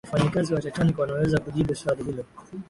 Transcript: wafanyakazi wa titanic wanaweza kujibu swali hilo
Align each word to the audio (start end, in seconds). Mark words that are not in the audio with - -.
wafanyakazi 0.11 0.53
wa 0.53 0.61
titanic 0.61 0.99
wanaweza 0.99 1.39
kujibu 1.39 1.75
swali 1.75 2.03
hilo 2.03 2.25